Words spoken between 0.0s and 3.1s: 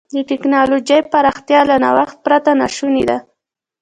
د ټکنالوجۍ پراختیا له نوښت پرته ناشونې